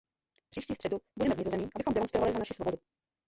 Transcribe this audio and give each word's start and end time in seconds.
Příští 0.49 0.75
středu 0.75 0.99
budeme 1.17 1.35
v 1.35 1.37
Nizozemí, 1.37 1.69
abychom 1.75 1.93
demonstrovali 1.93 2.33
za 2.33 2.39
naši 2.39 2.53
svobodu. 2.53 2.77